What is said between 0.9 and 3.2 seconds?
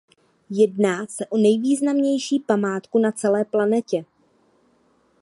se o nejvýznamnější památku na